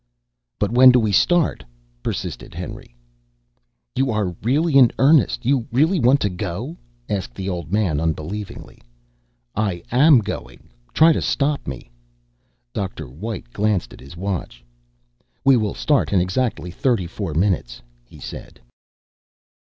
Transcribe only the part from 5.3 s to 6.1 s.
You really